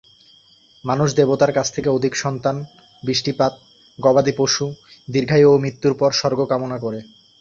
[0.83, 2.55] মানুষ দেবতার কাছ থেকে অধিক সন্তান,
[3.03, 3.53] বৃষ্টিপাত,
[3.99, 4.65] গবাদি পশু,
[5.07, 7.05] দীর্ঘায়ু ও মৃত্যুর পর স্বর্গ কামনা করত।